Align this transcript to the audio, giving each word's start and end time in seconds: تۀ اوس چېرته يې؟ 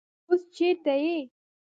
تۀ 0.25 0.27
اوس 0.29 0.41
چېرته 0.55 0.93
يې؟ 1.03 1.17